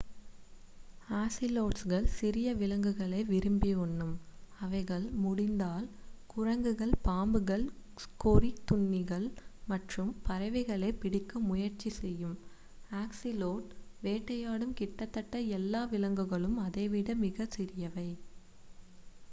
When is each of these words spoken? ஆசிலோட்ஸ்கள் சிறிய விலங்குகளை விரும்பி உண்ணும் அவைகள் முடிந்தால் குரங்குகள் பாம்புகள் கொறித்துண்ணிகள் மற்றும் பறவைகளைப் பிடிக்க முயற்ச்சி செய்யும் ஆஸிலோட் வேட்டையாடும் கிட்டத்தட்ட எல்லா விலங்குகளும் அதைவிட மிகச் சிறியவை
ஆசிலோட்ஸ்கள் 1.15 2.05
சிறிய 2.11 2.53
விலங்குகளை 2.53 3.19
விரும்பி 3.23 3.71
உண்ணும் 3.75 4.13
அவைகள் 4.59 5.05
முடிந்தால் 5.15 5.85
குரங்குகள் 6.29 6.93
பாம்புகள் 7.03 7.65
கொறித்துண்ணிகள் 8.19 9.27
மற்றும் 9.67 10.11
பறவைகளைப் 10.29 10.99
பிடிக்க 10.99 11.39
முயற்ச்சி 11.41 11.91
செய்யும் 11.91 12.35
ஆஸிலோட் 12.95 13.69
வேட்டையாடும் 14.01 14.73
கிட்டத்தட்ட 14.73 15.43
எல்லா 15.59 15.83
விலங்குகளும் 15.85 16.57
அதைவிட 16.59 17.15
மிகச் 17.21 17.51
சிறியவை 17.51 18.09